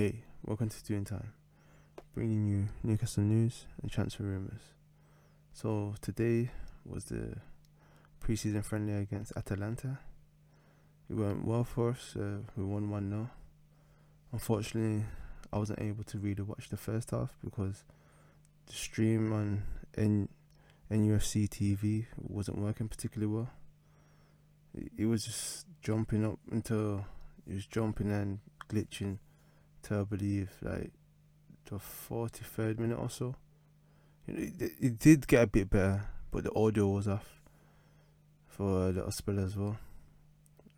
Hey, 0.00 0.24
welcome 0.46 0.70
to 0.70 0.84
Doing 0.84 1.04
Time, 1.04 1.34
bringing 2.14 2.46
you 2.46 2.68
Newcastle 2.82 3.22
news 3.22 3.66
and 3.82 3.90
transfer 3.90 4.22
rumours. 4.22 4.62
So 5.52 5.94
today 6.00 6.48
was 6.86 7.04
the 7.04 7.36
pre 8.18 8.34
season 8.34 8.62
friendly 8.62 8.94
against 8.94 9.34
Atalanta. 9.36 9.98
It 11.10 11.16
went 11.16 11.44
well 11.44 11.64
for 11.64 11.90
us. 11.90 12.16
Uh, 12.18 12.38
we 12.56 12.64
won 12.64 12.88
one 12.88 13.10
0 13.10 13.30
Unfortunately, 14.32 15.04
I 15.52 15.58
wasn't 15.58 15.82
able 15.82 16.04
to 16.04 16.16
really 16.16 16.44
watch 16.44 16.70
the 16.70 16.78
first 16.78 17.10
half 17.10 17.36
because 17.44 17.84
the 18.68 18.72
stream 18.72 19.34
on 19.34 19.64
N- 19.98 20.30
NUFC 20.90 21.46
TV 21.46 22.06
wasn't 22.16 22.56
working 22.56 22.88
particularly 22.88 23.34
well. 23.34 23.50
It 24.96 25.04
was 25.04 25.26
just 25.26 25.66
jumping 25.82 26.24
up 26.24 26.38
until 26.50 27.04
it 27.46 27.52
was 27.52 27.66
jumping 27.66 28.10
and 28.10 28.38
glitching 28.66 29.18
to 29.84 30.00
I 30.00 30.04
believe 30.04 30.50
like 30.62 30.92
the 31.66 31.78
forty 31.78 32.44
third 32.44 32.78
minute 32.80 32.98
or 32.98 33.10
so. 33.10 33.36
It, 34.26 34.60
it, 34.60 34.72
it 34.80 34.98
did 34.98 35.26
get 35.26 35.44
a 35.44 35.46
bit 35.46 35.70
better, 35.70 36.04
but 36.30 36.44
the 36.44 36.54
audio 36.54 36.88
was 36.88 37.08
off 37.08 37.40
for 38.46 38.90
little 38.90 39.10
spell 39.10 39.38
as 39.40 39.56
well. 39.56 39.78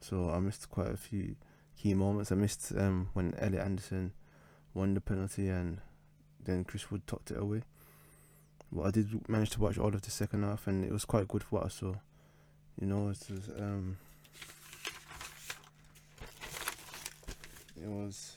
So 0.01 0.31
I 0.31 0.39
missed 0.41 0.69
quite 0.69 0.91
a 0.91 0.97
few 0.97 1.37
key 1.77 1.95
moments. 1.95 2.33
I 2.33 2.37
missed 2.37 2.73
um, 2.77 3.09
when 3.13 3.35
Elliot 3.39 3.65
Anderson 3.65 4.13
won 4.75 4.95
the 4.95 5.01
penalty 5.01 5.49
and 5.49 5.81
then 6.43 6.65
Chris 6.65 6.91
Wood 6.91 7.07
tucked 7.07 7.31
it 7.31 7.39
away. 7.39 7.63
But 8.71 8.87
I 8.87 8.91
did 8.91 9.29
manage 9.29 9.51
to 9.51 9.61
watch 9.61 9.79
all 9.79 9.95
of 9.95 10.03
the 10.03 10.11
second 10.11 10.45
half 10.45 10.67
and 10.67 10.85
it 10.85 10.93
was 10.93 11.05
quite 11.05 11.29
good 11.29 11.43
for 11.43 11.57
what 11.57 11.67
I 11.67 11.69
saw. 11.69 11.95
You 12.81 12.87
know, 12.87 13.09
it 13.09 13.19
was 13.29 13.51
um, 13.59 13.99
it 17.81 17.89
was 17.89 18.37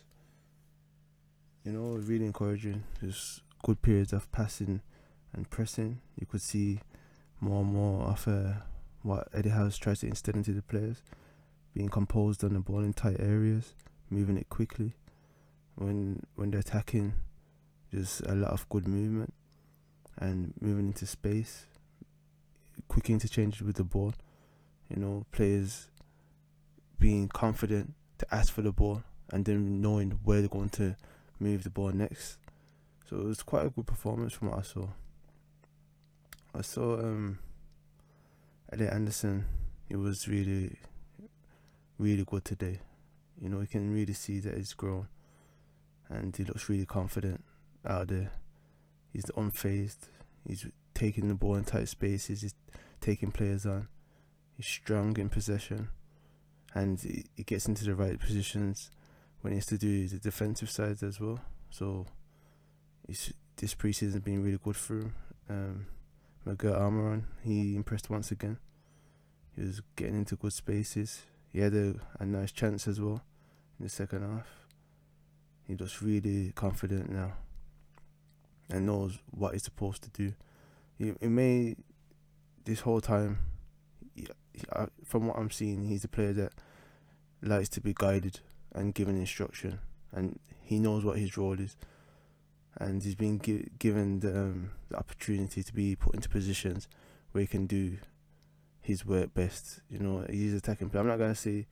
you 1.66 1.72
know 1.72 1.98
really 1.98 2.26
encouraging. 2.26 2.84
Just 3.04 3.42
good 3.64 3.82
periods 3.82 4.14
of 4.14 4.32
passing 4.32 4.82
and 5.34 5.50
pressing. 5.50 6.00
You 6.20 6.28
could 6.28 6.42
see 6.42 6.80
more 7.42 7.62
and 7.62 7.74
more 7.74 8.04
of 8.04 8.28
uh, 8.28 8.60
what 9.02 9.28
Eddie 9.34 9.50
Howe's 9.50 9.78
tries 9.78 10.00
to 10.00 10.08
instill 10.08 10.36
into 10.36 10.54
the 10.54 10.62
players, 10.62 11.02
being 11.74 11.90
composed 11.90 12.44
on 12.44 12.54
the 12.54 12.60
ball 12.60 12.80
in 12.80 12.94
tight 12.94 13.20
areas, 13.20 13.74
moving 14.10 14.38
it 14.38 14.50
quickly. 14.50 14.94
When 15.76 16.24
when 16.36 16.52
they're 16.52 16.62
attacking, 16.62 17.14
just 17.92 18.22
a 18.22 18.36
lot 18.36 18.52
of 18.52 18.70
good 18.70 18.88
movement 18.88 19.34
and 20.18 20.54
moving 20.62 20.88
into 20.88 21.06
space, 21.06 21.66
quick 22.88 23.10
interchanges 23.10 23.62
with 23.62 23.76
the 23.76 23.84
ball. 23.84 24.14
You 24.90 25.02
know, 25.02 25.26
players 25.32 25.90
being 27.00 27.28
confident 27.28 27.94
to 28.20 28.28
ask 28.34 28.54
for 28.54 28.62
the 28.62 28.72
ball 28.72 29.04
and 29.32 29.44
then 29.44 29.82
knowing 29.82 30.12
where 30.24 30.40
they're 30.40 30.48
going 30.48 30.70
to 30.70 30.96
move 31.40 31.64
the 31.64 31.70
ball 31.70 31.92
next. 31.92 32.38
So 33.10 33.18
it 33.18 33.26
was 33.26 33.44
quite 33.44 33.66
a 33.66 33.70
good 33.70 33.86
performance 33.86 34.34
from 34.34 34.50
what 34.50 34.60
I 34.60 34.64
saw. 34.64 34.88
I 36.54 36.62
saw 36.62 37.00
um, 37.00 37.40
Elliot 38.72 38.94
Anderson. 38.94 39.46
He 39.88 39.96
was 39.96 40.28
really, 40.28 40.78
really 42.00 42.24
good 42.24 42.46
today. 42.46 42.80
You 43.40 43.50
know, 43.50 43.62
you 43.62 43.68
can 43.68 43.94
really 43.94 44.14
see 44.14 44.40
that 44.40 44.58
he's 44.58 44.74
grown, 44.74 45.08
and 46.10 46.36
he 46.36 46.44
looks 46.44 46.70
really 46.70 46.86
confident 46.86 47.44
out 47.86 48.08
there. 48.08 48.32
He's 49.14 49.26
unfazed. 49.26 50.10
He's 50.48 50.66
taking 50.94 51.28
the 51.28 51.36
ball 51.36 51.56
in 51.56 51.66
tight 51.66 51.90
spaces. 51.90 52.42
He's 52.42 52.56
taking 53.02 53.32
players 53.32 53.66
on. 53.66 53.88
He's 54.56 54.66
strong 54.66 55.18
in 55.18 55.30
possession, 55.30 55.90
and 56.74 57.00
he, 57.00 57.26
he 57.36 57.44
gets 57.44 57.68
into 57.68 57.84
the 57.86 57.96
right 57.96 58.20
positions 58.20 58.90
when 59.46 59.52
he 59.52 59.58
has 59.58 59.68
to 59.68 59.78
do 59.78 60.08
the 60.08 60.18
defensive 60.18 60.72
side 60.72 61.04
as 61.04 61.20
well. 61.20 61.40
So, 61.70 62.08
this 63.08 63.76
preseason 63.76 64.14
has 64.14 64.20
been 64.22 64.44
really 64.44 64.58
good 64.58 64.76
for 64.76 64.96
him. 64.96 65.14
Um, 65.48 65.86
Miguel 66.46 66.74
Almiron, 66.74 67.26
he 67.44 67.76
impressed 67.76 68.10
once 68.10 68.32
again. 68.32 68.58
He 69.56 69.62
was 69.62 69.84
getting 69.96 70.16
into 70.16 70.36
good 70.36 70.52
spaces. 70.52 71.22
He 71.54 71.60
had 71.60 71.76
a, 71.76 71.94
a 72.20 72.26
nice 72.26 72.52
chance 72.52 72.88
as 72.88 73.00
well 73.00 73.22
in 73.78 73.86
the 73.86 73.90
second 73.90 74.24
half. 74.24 74.48
He 75.68 75.76
looks 75.76 76.02
really 76.02 76.52
confident 76.56 77.12
now 77.12 77.34
and 78.72 78.88
knows 78.88 79.20
what 79.30 79.54
he's 79.54 79.62
supposed 79.62 80.02
to 80.06 80.10
do. 80.10 80.34
He, 80.98 81.28
may, 81.28 81.76
this 82.64 82.80
whole 82.80 83.00
time, 83.00 83.38
he, 84.16 84.26
he, 84.54 84.64
uh, 84.72 84.88
from 85.04 85.28
what 85.28 85.38
I'm 85.38 85.52
seeing, 85.52 85.84
he's 85.84 86.04
a 86.04 86.08
player 86.08 86.34
that 86.34 86.54
likes 87.44 87.70
to 87.70 87.80
be 87.80 87.94
guided 87.94 88.40
and 88.76 88.94
given 88.94 89.18
instruction, 89.18 89.80
and 90.12 90.40
he 90.62 90.80
knows 90.80 91.04
what 91.04 91.18
his 91.18 91.38
role 91.38 91.60
is, 91.60 91.76
and 92.78 93.02
he's 93.02 93.16
been 93.16 93.40
gi- 93.40 93.72
given 93.80 94.20
the, 94.20 94.38
um, 94.38 94.72
the 94.90 94.98
opportunity 94.98 95.64
to 95.64 95.74
be 95.74 95.96
put 95.96 96.14
into 96.14 96.30
positions 96.30 96.88
where 97.32 97.42
he 97.42 97.48
can 97.48 97.66
do 97.66 97.98
his 98.82 99.06
work 99.06 99.34
best. 99.34 99.80
You 99.90 100.00
know, 100.00 100.26
he's 100.30 100.54
attacking 100.54 100.90
player. 100.90 101.02
I'm 101.02 101.08
not 101.08 101.20
gonna 101.20 101.36
say 101.36 101.66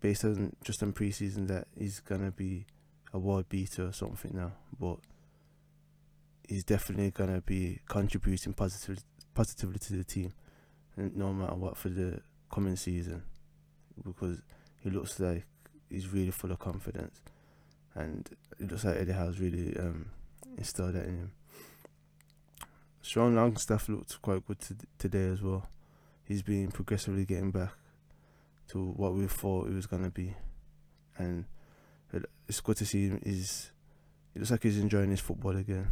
based 0.00 0.24
on 0.24 0.54
just 0.64 0.82
on 0.82 0.92
preseason 0.92 1.46
that 1.48 1.68
he's 1.78 2.00
gonna 2.00 2.30
be 2.30 2.66
a 3.12 3.18
world 3.18 3.48
beater 3.48 3.86
or 3.86 3.92
something 3.92 4.32
now, 4.34 4.52
but 4.78 4.98
he's 6.48 6.64
definitely 6.64 7.10
gonna 7.10 7.40
be 7.40 7.80
contributing 7.88 8.52
positively 8.52 9.02
positively 9.32 9.78
to 9.78 9.92
the 9.92 10.04
team, 10.04 10.32
no 10.96 11.32
matter 11.32 11.54
what 11.54 11.76
for 11.76 11.88
the 11.88 12.20
coming 12.52 12.76
season, 12.76 13.22
because 14.04 14.42
he 14.82 14.90
looks 14.90 15.20
like 15.20 15.46
he's 15.90 16.12
really 16.12 16.30
full 16.30 16.52
of 16.52 16.58
confidence, 16.58 17.20
and 17.94 18.28
it 18.58 18.70
looks 18.70 18.84
like 18.84 18.96
Eddie 18.96 19.12
Howe's 19.12 19.38
really 19.38 19.76
um, 19.76 20.06
instilled 20.56 20.94
that 20.94 21.04
in 21.04 21.16
him. 21.16 21.32
Sean 23.02 23.34
Longstaff 23.34 23.88
looked 23.88 24.20
quite 24.22 24.46
good 24.46 24.60
to 24.60 24.76
today 24.98 25.26
as 25.28 25.42
well. 25.42 25.68
He's 26.24 26.42
been 26.42 26.70
progressively 26.70 27.24
getting 27.24 27.50
back 27.50 27.72
to 28.68 28.78
what 28.78 29.14
we 29.14 29.26
thought 29.26 29.68
he 29.68 29.74
was 29.74 29.86
gonna 29.86 30.10
be, 30.10 30.34
and 31.18 31.44
it's 32.48 32.60
good 32.60 32.76
to 32.76 32.86
see 32.86 33.08
him. 33.08 33.20
He's 33.24 33.70
it 34.34 34.38
looks 34.38 34.50
like 34.50 34.62
he's 34.62 34.78
enjoying 34.78 35.10
his 35.10 35.20
football 35.20 35.56
again. 35.56 35.88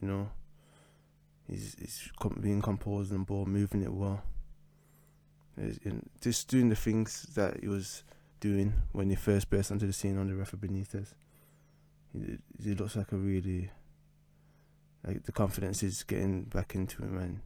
You 0.00 0.08
know, 0.08 0.30
he's 1.46 1.76
he's 1.78 2.10
being 2.40 2.62
composed 2.62 3.12
and 3.12 3.26
ball, 3.26 3.46
moving 3.46 3.82
it 3.82 3.92
well. 3.92 4.22
He's 5.60 5.78
just 6.20 6.48
doing 6.48 6.68
the 6.68 6.76
things 6.76 7.26
that 7.34 7.60
he 7.60 7.68
was 7.68 8.02
doing 8.40 8.72
when 8.92 9.10
he 9.10 9.16
first 9.16 9.50
burst 9.50 9.70
onto 9.70 9.86
the 9.86 9.92
scene 9.92 10.18
under 10.18 10.34
Rafa 10.34 10.56
Benitez. 10.56 11.14
He, 12.12 12.38
he 12.62 12.74
looks 12.74 12.96
like 12.96 13.12
a 13.12 13.16
really 13.16 13.70
like 15.06 15.24
the 15.24 15.32
confidence 15.32 15.82
is 15.82 16.02
getting 16.02 16.44
back 16.44 16.74
into 16.74 17.02
him 17.02 17.18
and 17.18 17.40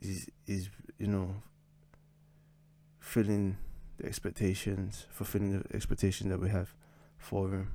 he's 0.00 0.28
he's 0.46 0.70
you 0.98 1.06
know 1.06 1.36
filling 3.00 3.56
the 3.98 4.06
expectations, 4.06 5.06
fulfilling 5.10 5.60
the 5.60 5.74
expectation 5.74 6.28
that 6.28 6.40
we 6.40 6.48
have 6.50 6.74
for 7.16 7.48
him. 7.48 7.72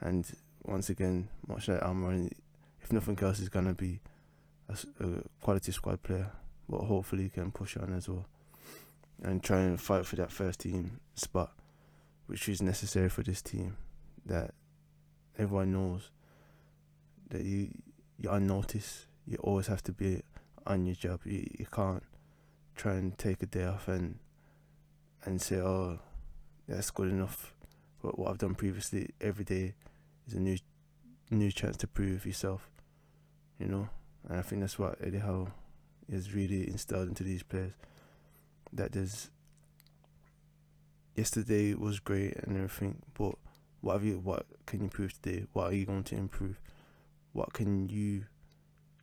And 0.00 0.26
once 0.62 0.90
again, 0.90 1.28
much 1.46 1.68
like 1.68 1.80
Almiron, 1.80 2.30
if 2.82 2.92
nothing 2.92 3.18
else, 3.22 3.38
he's 3.38 3.48
gonna 3.48 3.74
be 3.74 4.00
a, 4.68 4.76
a 5.04 5.22
quality 5.40 5.72
squad 5.72 6.02
player, 6.02 6.30
but 6.68 6.80
hopefully 6.80 7.24
he 7.24 7.28
can 7.28 7.50
push 7.50 7.76
on 7.76 7.92
as 7.92 8.08
well 8.08 8.26
and 9.22 9.42
try 9.42 9.60
and 9.60 9.80
fight 9.80 10.06
for 10.06 10.16
that 10.16 10.30
first 10.30 10.60
team 10.60 11.00
spot, 11.14 11.52
which 12.26 12.48
is 12.48 12.62
necessary 12.62 13.08
for 13.08 13.22
this 13.22 13.42
team. 13.42 13.76
That 14.24 14.52
everyone 15.38 15.72
knows 15.72 16.10
that 17.30 17.42
you 17.42 17.70
you're 18.18 18.32
on 18.32 18.46
notice. 18.46 19.06
You 19.26 19.38
always 19.40 19.66
have 19.66 19.82
to 19.84 19.92
be 19.92 20.22
on 20.66 20.86
your 20.86 20.94
job. 20.94 21.20
You 21.24 21.46
you 21.58 21.66
can't 21.66 22.02
try 22.74 22.94
and 22.94 23.16
take 23.16 23.42
a 23.42 23.46
day 23.46 23.64
off 23.64 23.88
and 23.88 24.18
and 25.24 25.40
say, 25.40 25.56
oh, 25.56 25.98
that's 26.68 26.90
good 26.90 27.08
enough. 27.08 27.54
But 28.02 28.18
what 28.18 28.30
I've 28.30 28.38
done 28.38 28.54
previously, 28.54 29.10
every 29.20 29.44
day 29.44 29.74
is 30.26 30.34
a 30.34 30.40
new 30.40 30.58
new 31.30 31.50
chance 31.50 31.76
to 31.78 31.86
prove 31.86 32.26
yourself. 32.26 32.70
You 33.58 33.66
know, 33.66 33.88
and 34.28 34.38
I 34.38 34.42
think 34.42 34.60
that's 34.60 34.78
what 34.78 34.98
Eddie 35.02 35.18
Howe 35.18 35.48
has 36.10 36.34
really 36.34 36.68
instilled 36.68 37.08
into 37.08 37.24
these 37.24 37.42
players 37.42 37.72
that 38.76 38.92
there's 38.92 39.30
yesterday 41.14 41.74
was 41.74 41.98
great 41.98 42.36
and 42.36 42.56
everything, 42.56 43.02
but 43.14 43.34
what 43.80 43.94
have 43.94 44.04
you 44.04 44.18
what 44.18 44.46
can 44.66 44.80
you 44.80 44.84
improve 44.84 45.20
today? 45.20 45.46
What 45.52 45.72
are 45.72 45.74
you 45.74 45.86
going 45.86 46.04
to 46.04 46.16
improve? 46.16 46.60
What 47.32 47.52
can 47.52 47.88
you 47.88 48.24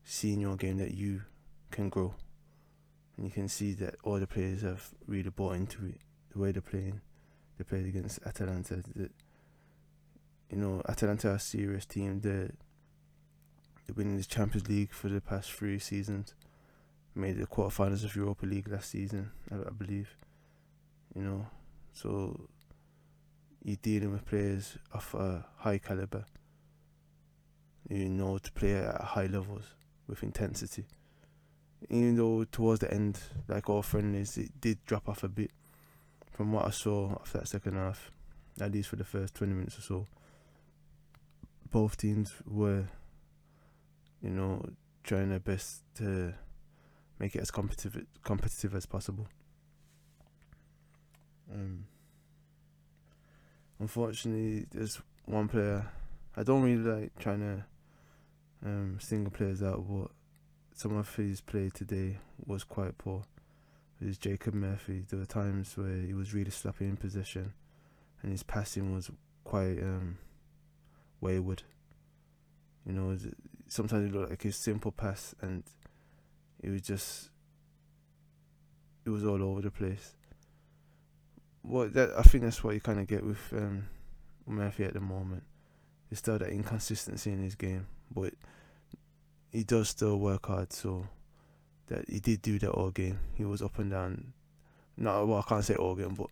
see 0.03 0.33
in 0.33 0.39
your 0.39 0.55
game 0.55 0.77
that 0.77 0.93
you 0.93 1.23
can 1.71 1.89
grow? 1.89 2.15
And 3.17 3.25
you 3.25 3.31
can 3.31 3.47
see 3.47 3.73
that 3.73 3.95
all 4.03 4.19
the 4.19 4.27
players 4.27 4.61
have 4.61 4.89
really 5.07 5.29
bought 5.29 5.55
into 5.55 5.85
it. 5.85 6.01
The 6.31 6.39
way 6.39 6.51
they're 6.51 6.61
playing, 6.61 7.01
they 7.57 7.63
played 7.63 7.85
against 7.85 8.19
Atalanta. 8.25 8.83
The, 8.95 9.09
you 10.49 10.57
know, 10.57 10.81
Atalanta 10.89 11.29
are 11.29 11.35
a 11.35 11.39
serious 11.39 11.85
team. 11.85 12.21
They're, 12.21 12.51
they're 13.85 13.95
winning 13.95 14.17
the 14.17 14.23
Champions 14.23 14.67
League 14.67 14.91
for 14.91 15.09
the 15.09 15.21
past 15.21 15.51
three 15.51 15.77
seasons 15.77 16.33
made 17.15 17.38
the 17.38 17.45
quarterfinals 17.45 18.04
of 18.04 18.15
Europa 18.15 18.45
League 18.45 18.68
last 18.68 18.89
season, 18.89 19.31
I, 19.51 19.56
I 19.56 19.71
believe. 19.71 20.15
You 21.15 21.21
know, 21.21 21.48
so 21.92 22.50
you're 23.63 23.77
dealing 23.81 24.12
with 24.12 24.25
players 24.25 24.77
of 24.92 25.13
a 25.13 25.45
high 25.57 25.77
caliber. 25.77 26.25
You 27.89 28.10
know 28.10 28.38
to 28.38 28.51
play 28.54 28.75
at 28.75 29.01
high 29.01 29.27
levels 29.27 29.75
with 30.07 30.24
intensity. 30.24 30.86
Even 31.89 32.15
though 32.15 32.45
towards 32.45 32.80
the 32.80 32.94
end, 32.94 33.19
like 33.48 33.69
all 33.69 33.81
friendlies, 33.81 34.38
it 34.38 34.60
did 34.60 34.83
drop 34.86 35.10
off 35.10 35.24
a 35.24 35.27
bit 35.27 35.51
from 36.31 36.51
what 36.51 36.65
I 36.65 36.71
saw 36.71 37.13
of 37.15 37.31
that 37.33 37.48
second 37.48 37.75
half, 37.75 38.12
at 38.60 38.71
least 38.71 38.89
for 38.89 38.95
the 38.95 39.04
first 39.04 39.36
20 39.36 39.54
minutes 39.54 39.77
or 39.77 39.81
so. 39.81 40.07
Both 41.69 41.98
teams 41.98 42.33
were, 42.45 42.86
you 44.21 44.30
know, 44.30 44.65
trying 45.04 45.30
their 45.30 45.39
best 45.39 45.81
to 45.95 46.33
make 47.23 47.35
it 47.37 47.41
as 47.41 47.51
competitive 47.51 48.05
competitive 48.21 48.75
as 48.75 48.85
possible. 48.85 49.25
Um, 51.49 51.85
unfortunately, 53.79 54.65
there's 54.73 55.01
one 55.25 55.47
player 55.47 55.87
I 56.35 56.43
don't 56.43 56.63
really 56.63 56.83
like 56.83 57.17
trying 57.19 57.39
to 57.39 57.65
um, 58.65 58.97
single 58.99 59.31
players 59.31 59.63
out, 59.63 59.85
but 59.87 60.11
some 60.75 60.97
of 60.97 61.15
his 61.15 61.39
play 61.39 61.69
today 61.73 62.17
was 62.45 62.65
quite 62.65 62.97
poor. 62.97 63.23
It 64.01 64.07
was 64.07 64.17
Jacob 64.17 64.53
Murphy. 64.53 65.05
There 65.07 65.19
were 65.19 65.25
times 65.25 65.77
where 65.77 65.95
he 65.95 66.13
was 66.13 66.33
really 66.33 66.51
sloppy 66.51 66.85
in 66.85 66.97
possession, 66.97 67.53
and 68.21 68.33
his 68.33 68.43
passing 68.43 68.93
was 68.93 69.09
quite 69.45 69.79
um, 69.79 70.17
wayward. 71.21 71.63
You 72.85 72.91
know, 72.91 73.17
sometimes 73.69 74.09
it 74.09 74.13
looked 74.13 74.31
like 74.31 74.43
a 74.43 74.51
simple 74.51 74.91
pass, 74.91 75.33
and 75.41 75.63
it 76.63 76.69
was 76.69 76.81
just 76.81 77.30
it 79.06 79.10
was 79.10 79.25
all 79.25 79.44
over 79.44 79.62
the 79.62 79.71
place. 79.71 80.15
What 81.62 81.94
that 81.94 82.12
I 82.18 82.24
think 82.24 82.44
that's 82.45 82.63
what 82.63 82.74
you 82.74 82.81
kind 82.81 83.00
of 83.00 83.07
get 83.07 83.25
with 83.25 83.42
um, 83.54 83.88
Murphy 84.48 84.86
at 84.86 84.94
the 84.94 85.01
moment. 85.01 85.44
There's 86.10 86.19
still 86.19 86.39
that 86.39 86.50
inconsistency 86.50 87.31
in 87.31 87.44
his 87.44 87.56
game, 87.56 87.88
but 88.10 88.33
he 89.51 89.63
does 89.63 89.89
still 89.89 90.18
work 90.19 90.48
hard. 90.48 90.71
So 90.71 91.07
that 91.88 92.10
he 92.10 92.19
did 92.19 92.42
do 92.42 92.60
that 92.60 92.71
all 92.71 92.92
game. 92.92 93.19
He 93.36 93.44
was 93.44 93.62
up 93.62 93.77
and 93.80 93.92
down. 93.92 94.33
No, 94.95 95.25
well 95.25 95.44
I 95.45 95.50
can't 95.50 95.65
say 95.65 95.75
all 95.75 95.95
game, 95.95 96.15
but 96.15 96.27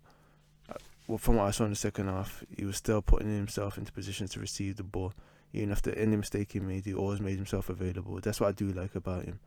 uh, 0.70 0.78
well, 1.08 1.18
from 1.18 1.36
what 1.36 1.48
I 1.48 1.52
saw 1.52 1.66
in 1.66 1.72
the 1.72 1.76
second 1.76 2.08
half, 2.08 2.44
he 2.56 2.64
was 2.64 2.78
still 2.78 3.02
putting 3.02 3.36
himself 3.36 3.78
into 3.78 3.92
positions 3.92 4.32
to 4.32 4.40
receive 4.40 4.78
the 4.78 4.84
ball. 4.84 5.14
Even 5.54 5.72
after 5.72 5.92
any 5.92 6.16
mistake 6.16 6.54
he 6.54 6.62
made, 6.62 6.86
he 6.86 6.94
always 6.94 7.20
made 7.20 7.36
himself 7.36 7.70
available. 7.70 8.20
That's 8.22 8.40
what 8.40 8.48
I 8.48 8.52
do 8.54 8.72
like 8.72 8.96
about 8.96 9.26
him. 9.26 9.40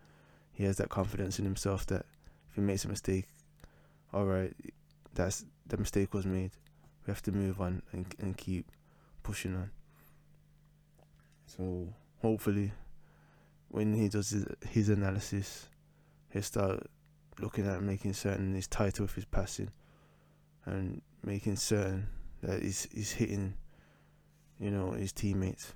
He 0.55 0.65
has 0.65 0.77
that 0.77 0.89
confidence 0.89 1.39
in 1.39 1.45
himself 1.45 1.85
that 1.87 2.06
if 2.49 2.55
he 2.55 2.61
makes 2.61 2.85
a 2.85 2.89
mistake, 2.89 3.27
all 4.12 4.25
right, 4.25 4.55
that's 5.12 5.45
the 5.67 5.77
mistake 5.77 6.15
was 6.15 6.25
made. 6.25 6.53
We 7.06 7.11
have 7.11 7.23
to 7.23 7.33
move 7.33 7.61
on 7.61 7.83
and 7.93 8.06
and 8.21 8.37
keep 8.37 8.71
pushing 9.23 9.55
on. 9.55 9.71
So 11.47 11.89
hopefully, 12.23 12.73
when 13.69 13.95
he 13.95 14.09
does 14.09 14.31
his, 14.31 14.47
his 14.69 14.89
analysis, 14.89 15.69
he'll 16.31 16.43
start 16.43 16.87
looking 17.41 17.67
at 17.67 17.83
making 17.83 18.12
certain 18.12 18.55
he's 18.55 18.69
tighter 18.69 19.03
with 19.03 19.15
his 19.15 19.25
passing 19.25 19.71
and 20.65 21.03
making 21.25 21.57
certain 21.57 22.07
that 22.43 22.62
he's 22.62 22.87
he's 22.93 23.12
hitting, 23.12 23.55
you 24.61 24.71
know, 24.71 24.93
his 24.93 25.12
teammates. 25.12 25.73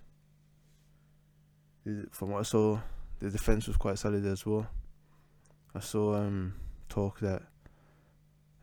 From 2.10 2.30
what 2.30 2.40
I 2.40 2.42
saw, 2.42 2.78
the 3.20 3.30
defense 3.30 3.66
was 3.66 3.76
quite 3.76 3.98
solid 3.98 4.24
as 4.26 4.46
well. 4.46 4.66
I 5.74 5.80
saw 5.80 6.16
um 6.16 6.54
talk 6.88 7.20
that 7.20 7.42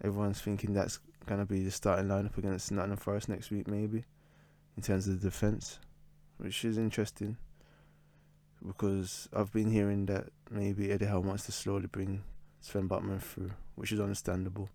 everyone's 0.03 0.41
thinking 0.41 0.73
that's 0.73 0.99
gonna 1.25 1.45
be 1.45 1.63
the 1.63 1.71
starting 1.71 2.07
lineup 2.07 2.37
against 2.37 2.71
Nottingham 2.71 2.97
Forest 2.97 3.29
next 3.29 3.51
week, 3.51 3.67
maybe, 3.67 4.03
in 4.77 4.83
terms 4.83 5.07
of 5.07 5.21
the 5.21 5.29
defense, 5.29 5.79
which 6.37 6.65
is 6.65 6.77
interesting 6.77 7.37
because 8.65 9.29
I've 9.33 9.51
been 9.51 9.71
hearing 9.71 10.05
that 10.07 10.27
maybe 10.49 10.91
Eddie 10.91 11.05
Howe 11.05 11.19
wants 11.19 11.45
to 11.45 11.51
slowly 11.51 11.87
bring 11.87 12.23
Sven 12.61 12.89
Botman 12.89 13.21
through, 13.21 13.51
which 13.75 13.91
is 13.91 13.99
understandable. 13.99 14.69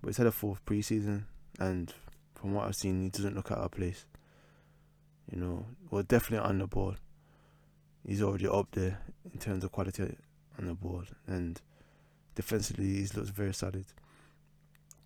But 0.00 0.08
he's 0.08 0.16
had 0.18 0.26
a 0.26 0.32
fourth 0.32 0.64
preseason, 0.66 1.24
and 1.58 1.92
from 2.34 2.52
what 2.52 2.66
I've 2.66 2.76
seen, 2.76 3.02
he 3.02 3.08
doesn't 3.08 3.34
look 3.34 3.50
at 3.50 3.58
our 3.58 3.68
place. 3.68 4.04
You 5.30 5.40
know, 5.40 5.66
well, 5.90 6.02
definitely 6.02 6.46
on 6.46 6.58
the 6.58 6.66
ball. 6.66 6.96
He's 8.06 8.22
already 8.22 8.46
up 8.46 8.68
there 8.72 9.00
in 9.32 9.38
terms 9.40 9.64
of 9.64 9.72
quality 9.72 10.16
on 10.58 10.66
the 10.66 10.74
board, 10.74 11.08
and 11.26 11.60
defensively, 12.36 12.84
he 12.84 13.06
looks 13.16 13.30
very 13.30 13.52
solid. 13.52 13.86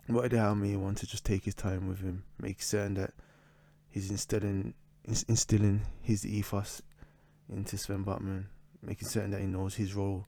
What 0.07 0.25
Eddie 0.25 0.37
Howe 0.37 0.53
want 0.53 0.97
to 0.99 1.07
just 1.07 1.25
take 1.25 1.45
his 1.45 1.55
time 1.55 1.87
with 1.87 2.01
him, 2.01 2.23
make 2.39 2.61
certain 2.61 2.95
that 2.95 3.13
he's 3.89 4.11
instilling 4.11 4.73
instilling 5.05 5.81
his 6.01 6.25
ethos 6.25 6.81
into 7.49 7.77
Sven 7.77 8.03
Botman, 8.03 8.45
making 8.83 9.07
certain 9.07 9.31
that 9.31 9.41
he 9.41 9.47
knows 9.47 9.75
his 9.75 9.95
role 9.95 10.27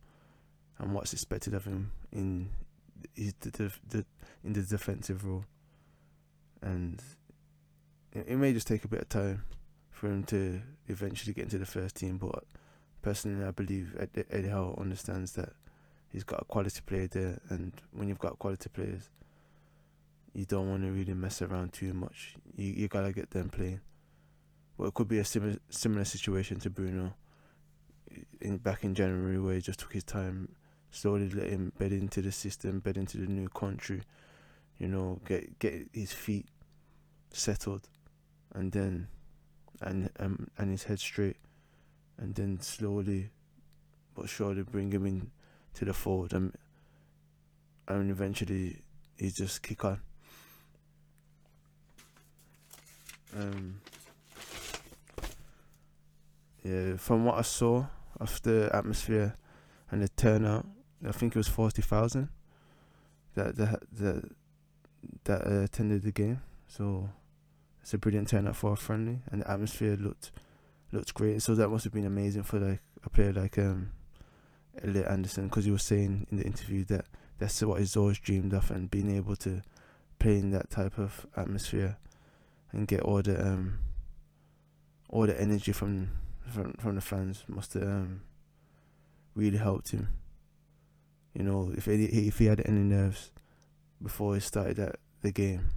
and 0.80 0.94
what's 0.94 1.14
expected 1.14 1.54
of 1.54 1.66
him 1.66 1.92
in 2.12 2.50
his 3.14 3.34
the, 3.42 3.52
the, 3.52 3.74
the 3.90 4.06
in 4.44 4.54
the 4.54 4.62
defensive 4.62 5.26
role. 5.26 5.46
And 6.62 7.02
it, 8.14 8.26
it 8.30 8.36
may 8.38 8.54
just 8.54 8.68
take 8.68 8.84
a 8.84 8.88
bit 8.88 9.02
of 9.02 9.10
time 9.10 9.44
for 9.92 10.08
him 10.08 10.24
to 10.24 10.62
eventually 10.88 11.34
get 11.34 11.44
into 11.46 11.58
the 11.58 11.66
first 11.66 11.98
team, 11.98 12.18
but 12.18 12.46
personally, 13.04 13.46
I 13.46 13.52
believe 13.52 13.96
Eddie 14.32 14.48
Howe 14.48 14.76
understands 14.80 15.34
that 15.34 15.50
he's 16.10 16.24
got 16.24 16.42
a 16.42 16.46
quality 16.46 16.82
player 16.84 17.08
there, 17.08 17.40
and 17.50 17.74
when 17.92 18.08
you've 18.08 18.18
got 18.18 18.40
quality 18.40 18.70
players, 18.70 19.12
you 20.34 20.46
don't 20.46 20.70
want 20.70 20.82
to 20.82 20.92
really 20.92 21.14
mess 21.14 21.44
around 21.44 21.74
too 21.74 21.94
much. 21.94 22.36
You 22.56 22.74
you 22.74 22.88
gotta 22.88 23.14
get 23.14 23.30
them 23.30 23.50
playing. 23.50 23.82
But 24.78 24.88
it 24.88 24.94
could 24.96 25.08
be 25.08 25.20
a 25.20 25.26
similar 25.26 25.58
similar 25.70 26.06
situation 26.06 26.60
to 26.62 26.70
Bruno 26.72 27.14
in 28.42 28.58
back 28.58 28.84
in 28.84 28.96
January 28.96 29.40
where 29.40 29.56
he 29.56 29.62
just 29.62 29.80
took 29.80 29.94
his 29.94 30.04
time, 30.04 30.56
slowly 30.90 31.30
let 31.30 31.50
him 31.50 31.72
bed 31.78 31.92
into 31.92 32.22
the 32.22 32.32
system, 32.32 32.80
bed 32.80 32.98
into 32.98 33.18
the 33.18 33.28
new 33.28 33.50
country, 33.50 34.02
you 34.78 34.88
know, 34.88 35.20
get 35.28 35.60
get 35.60 35.88
his 35.94 36.14
feet 36.14 36.48
settled, 37.32 37.90
and 38.56 38.72
then 38.72 39.08
and 39.82 40.10
um, 40.20 40.48
and 40.58 40.72
his 40.72 40.84
head 40.84 41.00
straight, 41.00 41.38
and 42.18 42.36
then 42.36 42.60
slowly 42.60 43.30
but 44.16 44.30
surely 44.30 44.64
bring 44.64 44.92
him 44.92 45.06
in 45.06 45.32
to 45.74 45.86
the 45.86 45.94
fold 45.94 46.34
and 46.34 46.54
and 47.88 48.12
eventually 48.12 48.82
he 49.18 49.30
just 49.30 49.62
kick 49.62 49.84
on. 49.84 50.00
Um, 53.36 53.82
yeah, 56.64 56.96
from 56.98 57.26
what 57.26 57.38
I 57.38 57.42
saw 57.42 57.86
of 58.20 58.42
the 58.44 58.70
atmosphere 58.72 59.36
and 59.92 60.02
the 60.02 60.08
turnout, 60.10 60.66
I 61.06 61.12
think 61.12 61.36
it 61.36 61.40
was 61.40 61.48
forty 61.48 61.82
thousand 61.82 62.30
that 63.36 63.56
that 63.58 63.80
that 63.94 64.32
that 65.26 65.48
uh, 65.48 65.64
attended 65.64 66.04
the 66.04 66.12
game. 66.12 66.42
So 66.68 67.10
it's 67.82 67.94
a 67.94 67.98
brilliant 67.98 68.30
turnout 68.30 68.56
for 68.56 68.74
a 68.74 68.78
friendly, 68.78 69.20
and 69.32 69.42
the 69.42 69.52
atmosphere 69.52 69.96
looked 69.96 70.32
looked 70.94 71.14
great. 71.14 71.42
So 71.42 71.56
that 71.56 71.70
must 71.70 71.84
have 71.84 71.94
been 71.94 72.06
amazing 72.06 72.44
for 72.44 72.60
like 72.60 72.82
a 73.04 73.10
player 73.10 73.34
like 73.34 73.58
um 73.58 73.92
Elliot 74.82 75.08
Anderson, 75.08 75.48
because 75.48 75.66
he 75.66 75.72
was 75.72 75.84
saying 75.84 76.28
in 76.32 76.38
the 76.38 76.46
interview 76.46 76.84
that 76.86 77.06
that's 77.40 77.62
what 77.62 77.80
he's 77.80 77.98
always 77.98 78.20
dreamed 78.20 78.54
of, 78.54 78.72
and 78.72 78.90
being 78.90 79.16
able 79.16 79.36
to 79.38 79.62
play 80.20 80.38
in 80.38 80.52
that 80.52 80.70
type 80.70 80.98
of 80.98 81.26
atmosphere 81.36 81.98
and 82.72 82.88
get 82.88 83.02
all 83.02 83.22
the 83.22 83.40
um 83.46 83.80
all 85.10 85.28
the 85.28 85.40
energy 85.40 85.72
from 85.72 86.10
from 86.50 86.74
from 86.74 86.96
the 86.96 87.02
fans 87.02 87.44
must 87.48 87.74
have 87.74 87.84
um, 87.84 88.22
really 89.36 89.58
helped 89.58 89.92
him. 89.92 90.10
You 91.34 91.44
know, 91.44 91.72
if 91.76 91.86
he, 91.86 92.06
if 92.06 92.38
he 92.38 92.46
had 92.46 92.62
any 92.66 92.82
nerves 92.82 93.32
before 94.02 94.36
he 94.36 94.40
started 94.40 94.78
that 94.78 94.98
the 95.22 95.32
game, 95.32 95.70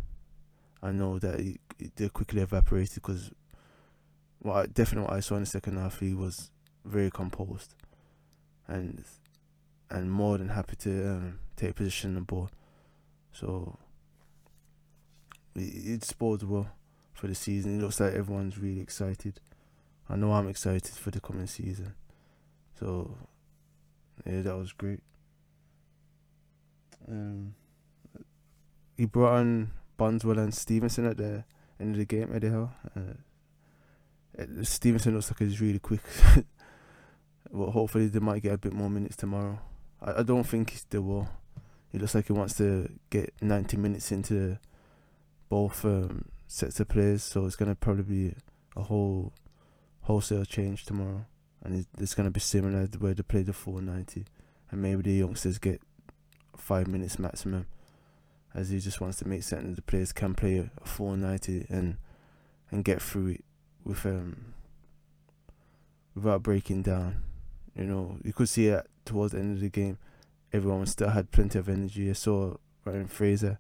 I 0.82 0.92
know 0.92 1.18
that 1.18 1.40
he, 1.40 1.58
they 1.96 2.08
quickly 2.08 2.42
evaporated 2.42 2.94
because 2.96 3.30
well, 4.43 4.66
definitely 4.73 5.09
what 5.09 5.16
I 5.16 5.21
saw 5.21 5.37
in 5.37 5.43
the 5.43 5.47
second 5.47 5.78
half, 5.78 6.00
he 6.00 6.14
was 6.14 6.50
very 6.85 7.11
composed 7.11 7.75
and 8.69 9.05
and 9.90 10.11
more 10.11 10.38
than 10.38 10.49
happy 10.49 10.76
to 10.76 11.09
um, 11.09 11.38
take 11.57 11.76
position 11.76 12.11
on 12.11 12.14
the 12.16 12.21
ball. 12.23 12.50
So 13.33 13.78
it, 15.55 15.61
it 15.61 16.05
spoils 16.05 16.45
well 16.45 16.69
for 17.12 17.28
the 17.28 17.35
season. 17.35 17.78
It 17.78 17.83
looks 17.83 18.00
like 18.00 18.14
everyone's 18.14 18.59
really 18.59 18.81
excited. 18.81 19.40
I 20.09 20.16
know 20.16 20.33
I'm 20.33 20.49
excited 20.49 20.88
for 20.88 21.11
the 21.11 21.21
coming 21.21 21.47
season. 21.47 21.95
So 22.78 23.16
yeah, 24.25 24.43
that 24.43 24.57
was 24.57 24.73
great. 24.73 25.00
Um, 27.09 27.55
he 28.97 29.05
brought 29.05 29.35
on 29.35 29.71
Bondswell 29.97 30.38
and 30.38 30.55
Stevenson 30.55 31.07
at 31.07 31.16
the 31.16 31.45
end 31.78 31.95
of 31.95 31.99
the 31.99 32.05
game, 32.05 32.31
Eddie 32.35 32.49
Howe. 32.49 32.73
Uh, 32.97 33.14
Stevenson 34.62 35.14
looks 35.14 35.31
like 35.31 35.38
he's 35.38 35.61
really 35.61 35.78
quick. 35.78 36.02
but 37.52 37.71
hopefully 37.71 38.09
they 38.09 38.19
might 38.19 38.43
get 38.43 38.52
a 38.52 38.59
bit 38.59 38.73
more 38.73 38.90
minutes 38.90 39.16
tomorrow. 39.16 39.59
I, 40.00 40.21
I 40.21 40.23
don't 40.23 40.45
think 40.45 40.81
they 40.90 40.99
will. 40.99 41.28
He 41.90 41.99
looks 41.99 42.14
like 42.14 42.26
he 42.26 42.33
wants 42.33 42.55
to 42.59 42.90
get 43.11 43.33
90 43.40 43.76
minutes 43.76 44.12
into 44.12 44.59
both 45.49 45.85
um, 45.85 46.26
sets 46.47 46.81
of 46.81 46.88
players, 46.88 47.23
so 47.23 47.47
it's 47.47 47.57
gonna 47.57 47.75
probably 47.75 48.02
be 48.02 48.35
a 48.76 48.83
whole 48.83 49.33
wholesale 50.02 50.45
change 50.45 50.85
tomorrow, 50.85 51.25
and 51.64 51.81
it, 51.81 51.87
it's 51.99 52.14
gonna 52.14 52.31
be 52.31 52.40
similar 52.40 52.87
the 52.87 52.99
way 52.99 53.12
they 53.12 53.23
play 53.23 53.43
the 53.43 53.52
490, 53.52 54.26
and 54.71 54.83
maybe 54.83 55.02
the 55.02 55.12
youngsters 55.12 55.59
get 55.59 55.81
five 56.57 56.88
minutes 56.88 57.19
maximum, 57.19 57.66
as 58.55 58.71
he 58.71 58.81
just 58.81 59.00
wants 59.00 59.19
to 59.19 59.28
make 59.28 59.43
certain 59.45 59.71
that 59.71 59.76
the 59.76 59.83
players 59.83 60.12
can 60.12 60.35
play 60.35 60.59
a 60.59 60.87
490 60.87 61.66
and 61.71 61.97
and 62.71 62.85
get 62.85 63.00
through 63.00 63.28
it 63.28 63.45
with 63.87 64.05
um 64.05 64.55
without 66.14 66.43
breaking 66.43 66.83
down. 66.83 67.23
You 67.76 67.85
know, 67.85 68.16
you 68.25 68.33
could 68.33 68.49
see 68.49 68.66
it 68.66 68.87
towards 69.05 69.33
the 69.33 69.38
end 69.38 69.55
of 69.55 69.61
the 69.61 69.69
game, 69.69 69.99
everyone 70.52 70.87
still 70.87 71.11
had 71.11 71.31
plenty 71.31 71.59
of 71.59 71.69
energy. 71.69 72.11
I 72.11 72.14
saw 72.14 72.57
Ryan 72.85 73.07
Fraser, 73.07 73.59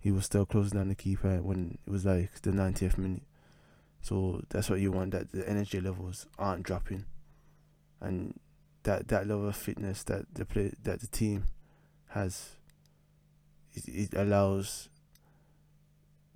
he 0.00 0.10
was 0.10 0.24
still 0.24 0.44
closing 0.44 0.78
down 0.78 0.88
the 0.88 0.94
keeper 0.94 1.40
when 1.40 1.78
it 1.86 1.90
was 1.90 2.04
like 2.04 2.40
the 2.42 2.50
90th 2.50 2.98
minute. 2.98 3.22
So 4.00 4.42
that's 4.48 4.68
what 4.68 4.80
you 4.80 4.90
want 4.90 5.12
that 5.12 5.30
the 5.30 5.48
energy 5.48 5.80
levels 5.80 6.26
aren't 6.38 6.64
dropping, 6.64 7.04
and 8.00 8.38
that 8.82 9.06
that 9.08 9.28
level 9.28 9.48
of 9.48 9.54
fitness 9.54 10.02
that 10.04 10.34
the 10.34 10.44
play 10.44 10.72
that 10.82 11.00
the 11.00 11.06
team 11.06 11.44
has. 12.08 12.56
It, 13.74 13.88
it 13.88 14.14
allows 14.14 14.88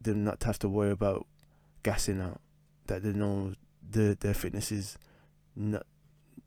them 0.01 0.25
not 0.25 0.41
to 0.41 0.47
have 0.47 0.59
to 0.61 0.69
worry 0.69 0.93
about 0.93 1.27
gassing 1.83 2.21
out. 2.21 2.41
That 2.87 3.03
they 3.03 3.13
know 3.13 3.55
the 3.89 4.17
their 4.19 4.35
fitness 4.35 4.73
is 4.73 4.99
not 5.55 5.87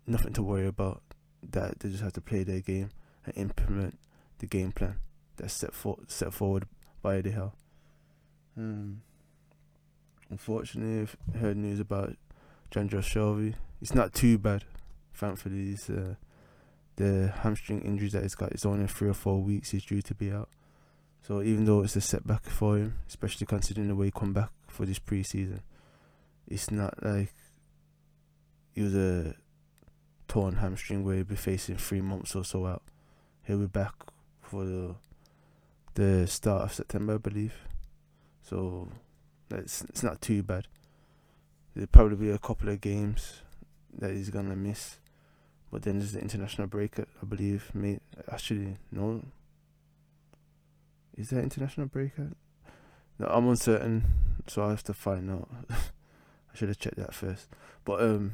nothing 0.08 0.34
to 0.34 0.44
worry 0.44 0.68
about. 0.68 1.02
That 1.42 1.80
they 1.80 1.90
just 1.90 2.04
have 2.04 2.14
to 2.14 2.22
play 2.22 2.44
their 2.44 2.60
game 2.62 2.90
and 3.26 3.38
implement 3.38 4.00
the 4.40 4.48
game 4.48 4.72
plan 4.72 4.96
that's 5.38 5.54
set 5.54 5.74
for 5.74 5.98
set 6.08 6.34
forward 6.34 6.66
by 7.02 7.18
Eddie 7.18 7.32
Howe. 7.32 7.54
Um, 8.58 9.02
unfortunately, 10.30 11.02
I've 11.02 11.40
heard 11.40 11.58
news 11.58 11.80
about 11.80 12.16
Jonjo 12.72 13.00
Shelvey. 13.00 13.56
It's 13.82 13.96
not 13.96 14.14
too 14.14 14.38
bad, 14.38 14.66
thankfully. 15.14 15.72
It's, 15.72 15.90
uh, 15.90 16.16
the 16.98 17.34
hamstring 17.44 17.82
injuries 17.82 18.12
that 18.12 18.24
he's 18.24 18.36
got 18.36 18.52
is 18.52 18.66
only 18.66 18.86
three 18.88 19.08
or 19.08 19.14
four 19.14 19.42
weeks 19.42 19.72
he's 19.72 19.86
due 19.86 20.02
to 20.02 20.14
be 20.14 20.32
out. 20.32 20.50
So 21.22 21.42
even 21.42 21.64
though 21.64 21.82
it's 21.82 21.96
a 21.96 22.02
setback 22.02 22.44
for 22.46 22.78
him, 22.78 22.96
especially 23.08 23.48
considering 23.48 23.88
the 23.88 23.96
way 23.96 24.08
he 24.08 24.12
come 24.12 24.34
back 24.34 24.50
for 24.68 24.86
this 24.86 25.00
preseason, 25.00 25.62
it's 26.50 26.72
not 26.72 27.04
like 27.04 27.34
he 28.74 28.82
was 28.82 28.96
a 28.96 29.36
torn 30.28 30.58
hamstring 30.58 31.04
where 31.04 31.16
he'll 31.16 31.24
be 31.24 31.36
facing 31.36 31.78
three 31.78 32.02
months 32.02 32.36
or 32.36 32.44
so 32.44 32.66
out. 32.66 32.82
He'll 33.44 33.60
be 33.60 33.68
back 33.68 33.94
for 34.42 34.66
the 34.66 34.96
the 35.94 36.28
start 36.28 36.64
of 36.64 36.74
September, 36.74 37.16
I 37.16 37.18
believe. 37.18 37.54
So 38.42 38.90
it's 39.52 39.84
it's 39.84 40.04
not 40.04 40.22
too 40.22 40.42
bad. 40.42 40.68
There'll 41.76 41.88
probably 41.88 42.16
be 42.16 42.32
a 42.32 42.40
couple 42.40 42.70
of 42.70 42.82
games 42.82 43.42
that 43.98 44.12
he's 44.12 44.32
gonna 44.32 44.56
miss, 44.56 44.98
but 45.72 45.84
then 45.84 46.00
there's 46.00 46.14
the 46.14 46.22
international 46.22 46.68
break. 46.68 47.00
I 47.00 47.26
believe. 47.28 47.70
May 47.76 48.00
actually 48.32 48.78
no. 48.92 49.24
Is 51.16 51.30
there 51.30 51.42
international 51.42 51.88
break? 51.88 52.14
No, 52.18 53.28
I'm 53.28 53.50
uncertain, 53.50 54.06
so 54.48 54.64
I 54.64 54.70
have 54.70 54.84
to 54.84 54.94
find 54.94 55.30
out. 55.30 55.50
I 56.54 56.58
should 56.58 56.70
have 56.70 56.80
checked 56.80 56.98
that 56.98 57.14
first. 57.14 57.48
But 57.86 58.02
um, 58.02 58.34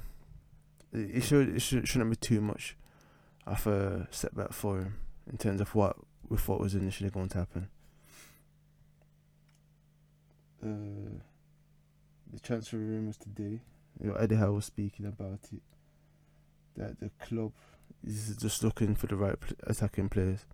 it 0.93 1.23
should 1.23 1.55
it 1.55 1.61
should, 1.61 1.87
shouldn't 1.87 2.09
be 2.09 2.15
too 2.15 2.41
much 2.41 2.75
of 3.45 3.67
a 3.67 4.07
setback 4.11 4.53
for 4.53 4.79
him 4.79 4.95
in 5.29 5.37
terms 5.37 5.61
of 5.61 5.75
what 5.75 5.97
we 6.29 6.37
thought 6.37 6.61
was 6.61 6.75
initially 6.75 7.09
going 7.09 7.29
to 7.29 7.37
happen. 7.39 7.67
Uh, 10.63 11.19
the 12.33 12.39
transfer 12.39 12.77
rumours 12.77 13.17
today, 13.17 13.59
you 14.01 14.09
know, 14.09 14.15
Eddie 14.15 14.35
Howe 14.35 14.53
was 14.53 14.65
speaking 14.65 15.05
about 15.05 15.39
it. 15.53 15.61
That 16.75 16.99
the 16.99 17.11
club 17.23 17.53
is 18.03 18.35
just 18.37 18.63
looking 18.63 18.95
for 18.95 19.07
the 19.07 19.15
right 19.15 19.37
attacking 19.65 20.09
players, 20.09 20.45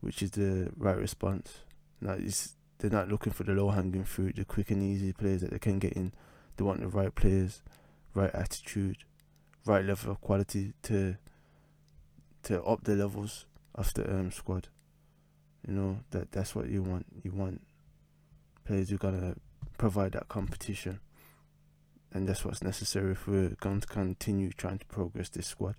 which 0.00 0.22
is 0.22 0.32
the 0.32 0.70
right 0.76 0.96
response. 0.96 1.58
Now, 2.00 2.12
it's, 2.12 2.54
they're 2.78 2.90
not 2.90 3.08
looking 3.08 3.32
for 3.32 3.44
the 3.44 3.52
low 3.52 3.70
hanging 3.70 4.04
fruit, 4.04 4.36
the 4.36 4.44
quick 4.44 4.70
and 4.70 4.82
easy 4.82 5.12
players 5.12 5.42
that 5.42 5.50
they 5.50 5.58
can 5.58 5.78
get 5.78 5.92
in. 5.92 6.12
They 6.56 6.64
want 6.64 6.80
the 6.80 6.88
right 6.88 7.14
players, 7.14 7.62
right 8.14 8.34
attitude, 8.34 8.98
right 9.64 9.84
level 9.84 10.12
of 10.12 10.20
quality 10.20 10.72
to 10.82 11.16
to 12.44 12.62
up 12.62 12.84
the 12.84 12.94
levels 12.94 13.46
of 13.74 13.92
the 13.94 14.08
um, 14.10 14.30
squad. 14.30 14.68
You 15.66 15.74
know 15.74 15.98
that 16.10 16.32
that's 16.32 16.54
what 16.54 16.68
you 16.68 16.82
want. 16.82 17.06
You 17.22 17.32
want 17.32 17.62
players 18.64 18.90
who 18.90 18.96
are 18.96 18.98
gonna 18.98 19.34
provide 19.78 20.12
that 20.12 20.28
competition, 20.28 21.00
and 22.12 22.28
that's 22.28 22.44
what's 22.44 22.62
necessary 22.62 23.12
if 23.12 23.26
we're 23.26 23.56
going 23.60 23.80
to 23.80 23.86
continue 23.86 24.50
trying 24.50 24.78
to 24.78 24.86
progress 24.86 25.28
this 25.30 25.46
squad. 25.46 25.74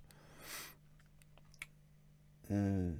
Uh, 2.50 2.94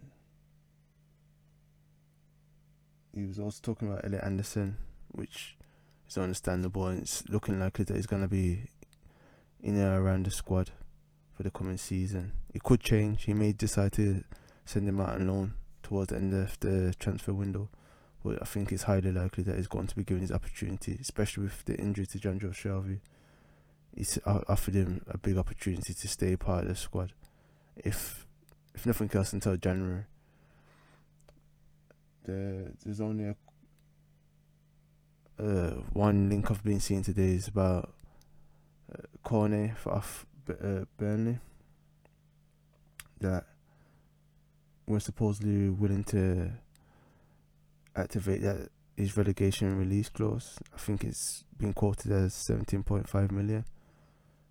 he 3.14 3.25
was 3.25 3.38
also 3.38 3.61
talking 3.62 3.88
about 3.88 4.04
Elliot 4.04 4.25
Anderson, 4.25 4.76
which 5.09 5.56
is 6.09 6.19
understandable, 6.19 6.87
and 6.87 7.03
it's 7.03 7.29
looking 7.29 7.59
likely 7.59 7.85
that 7.85 7.97
he's 7.97 8.07
gonna 8.07 8.29
be 8.29 8.71
in 9.63 9.77
and 9.77 9.99
around 9.99 10.27
the 10.27 10.31
squad 10.31 10.71
for 11.35 11.43
the 11.43 11.51
coming 11.51 11.77
season. 11.77 12.33
It 12.55 12.63
could 12.63 12.81
change. 12.81 13.25
He 13.25 13.35
may 13.35 13.53
decide 13.53 13.93
to 13.95 14.25
send 14.65 14.89
him 14.89 15.01
out 15.01 15.11
on 15.11 15.29
loan 15.29 15.55
towards 15.83 16.09
the 16.11 16.17
end 16.17 16.35
of 16.35 16.59
the 16.61 16.95
transfer 16.99 17.33
window. 17.33 17.69
But 18.25 18.43
I 18.43 18.45
think 18.45 18.73
it's 18.73 18.85
highly 18.85 19.13
likely 19.13 19.45
that 19.45 19.57
he's 19.57 19.69
going 19.69 19.87
to 19.87 19.95
be 19.95 20.03
given 20.03 20.23
his 20.23 20.33
opportunity, 20.33 20.99
especially 21.01 21.45
with 21.45 21.65
the 21.65 21.77
injury 21.77 22.07
to 22.07 22.19
Jonjo 22.19 22.51
Shelvey. 22.51 23.01
He's 23.95 24.19
offered 24.27 24.75
him 24.75 25.03
a 25.09 25.17
big 25.17 25.39
opportunity 25.39 25.95
to 25.95 26.09
stay 26.09 26.37
part 26.37 26.65
of 26.65 26.69
the 26.69 26.75
squad, 26.75 27.13
if 27.77 28.27
if 28.75 28.85
nothing 28.85 29.11
else 29.15 29.33
until 29.33 29.57
January. 29.57 30.05
The, 32.25 32.73
there's 32.85 33.01
only 33.01 33.25
a 33.29 33.37
uh, 35.38 35.71
one 35.93 36.28
link 36.28 36.50
I've 36.50 36.64
been 36.64 36.81
seeing 36.81 37.02
today 37.02 37.35
is 37.35 37.49
about 37.49 37.93
uh, 38.93 39.02
Cornet 39.23 39.76
for 39.76 39.95
off 39.95 40.26
uh, 40.49 40.85
Burnley 40.97 41.38
that 43.21 43.45
we're 44.87 45.00
supposedly 45.00 45.69
willing 45.69 46.05
to 46.05 46.50
activate 47.97 48.43
that 48.43 48.69
his 48.97 49.16
relegation 49.16 49.76
release 49.78 50.09
clause. 50.09 50.59
I 50.75 50.78
think 50.78 51.05
it's 51.05 51.45
been 51.59 51.73
quoted 51.73 52.12
as 52.12 52.33
17.5 52.33 53.31
million. 53.31 53.64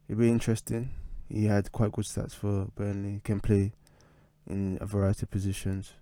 It'd 0.07 0.19
be 0.19 0.29
interesting. 0.29 0.91
He 1.29 1.45
had 1.45 1.71
quite 1.71 1.91
good 1.91 2.05
stats 2.05 2.33
for 2.33 2.67
Burnley. 2.75 3.21
Can 3.23 3.39
play 3.39 3.73
in 4.47 4.77
a 4.81 4.85
variety 4.85 5.23
of 5.23 5.31
positions. 5.31 5.93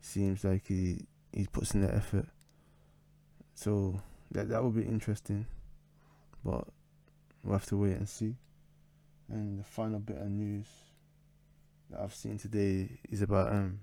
Seems 0.00 0.44
like 0.44 0.66
he 0.66 1.06
he 1.32 1.46
puts 1.46 1.74
in 1.74 1.80
the 1.80 1.94
effort. 1.94 2.26
So 3.54 4.00
that 4.32 4.48
that 4.48 4.62
would 4.62 4.74
be 4.74 4.82
interesting. 4.82 5.46
But 6.44 6.66
we'll 7.42 7.54
have 7.54 7.66
to 7.66 7.76
wait 7.76 7.96
and 7.96 8.08
see. 8.08 8.36
And 9.28 9.58
the 9.58 9.64
final 9.64 9.98
bit 9.98 10.18
of 10.18 10.28
news 10.28 10.66
that 11.90 12.00
I've 12.00 12.14
seen 12.14 12.38
today 12.38 13.00
is 13.10 13.22
about 13.22 13.52
um 13.52 13.80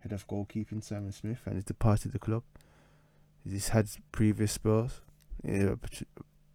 head 0.00 0.12
of 0.12 0.26
goalkeeping 0.26 0.82
Simon 0.82 1.12
Smith 1.12 1.40
and 1.44 1.54
he's 1.54 1.64
departed 1.64 2.12
the 2.12 2.18
club. 2.18 2.42
He's 3.44 3.68
had 3.68 3.88
previous 4.12 4.52
spells 4.52 5.00
yeah, 5.42 5.74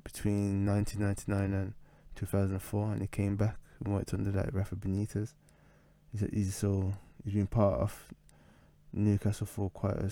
between 0.04 0.66
1999 0.66 1.54
and 1.54 1.74
2004, 2.16 2.92
and 2.92 3.02
he 3.02 3.08
came 3.08 3.36
back 3.36 3.58
and 3.84 3.94
worked 3.94 4.14
under 4.14 4.32
like 4.32 4.54
Rafa 4.54 4.76
Benitez. 4.76 5.34
He's, 6.12 6.30
he's 6.32 6.56
so 6.56 6.94
he's 7.24 7.34
been 7.34 7.48
part 7.48 7.80
of 7.80 8.14
Newcastle 8.94 9.48
for 9.48 9.70
quite 9.70 9.96
a 9.98 10.12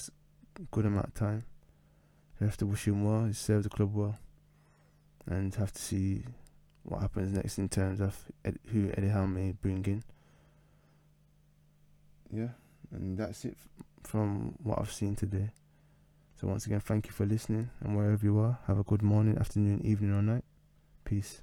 good 0.72 0.86
amount 0.86 1.08
of 1.08 1.14
time. 1.14 1.44
Have 2.44 2.58
to 2.58 2.66
wish 2.66 2.88
him 2.88 3.06
well. 3.06 3.26
He 3.26 3.34
served 3.34 3.66
the 3.66 3.70
club 3.70 3.96
well, 3.96 4.18
and 5.26 5.56
have 5.56 5.72
to 5.72 5.82
see 5.82 6.26
what 6.84 7.02
happens 7.02 7.32
next 7.32 7.58
in 7.58 7.70
terms 7.70 8.02
of 8.02 8.16
Ed, 8.44 8.60
who 8.68 8.92
Eddie 8.98 9.08
Howe 9.08 9.26
may 9.26 9.54
bring 9.54 9.84
in. 9.86 10.04
Yeah, 12.30 12.50
and 12.92 13.18
that's 13.18 13.46
it 13.46 13.58
from 14.04 14.56
what 14.62 14.78
I've 14.78 14.92
seen 14.92 15.16
today. 15.16 15.52
So 16.40 16.48
once 16.48 16.66
again, 16.66 16.82
thank 16.82 17.08
you 17.08 17.14
for 17.14 17.26
listening, 17.26 17.70
and 17.80 17.96
wherever 17.96 18.26
you 18.26 18.38
are, 18.40 18.60
have 18.68 18.78
a 18.78 18.84
good 18.84 19.02
morning, 19.02 19.38
afternoon, 19.38 19.82
evening, 19.86 20.12
or 20.12 20.22
night. 20.22 20.44
Peace. 21.06 21.42